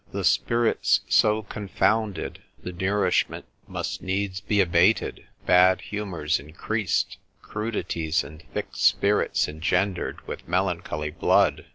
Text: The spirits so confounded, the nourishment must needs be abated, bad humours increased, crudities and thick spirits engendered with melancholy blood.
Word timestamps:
The 0.11 0.23
spirits 0.23 1.01
so 1.09 1.43
confounded, 1.43 2.41
the 2.63 2.71
nourishment 2.71 3.45
must 3.67 4.01
needs 4.01 4.41
be 4.41 4.59
abated, 4.59 5.27
bad 5.45 5.79
humours 5.81 6.39
increased, 6.39 7.17
crudities 7.43 8.23
and 8.23 8.41
thick 8.51 8.69
spirits 8.71 9.47
engendered 9.47 10.25
with 10.27 10.47
melancholy 10.47 11.11
blood. 11.11 11.65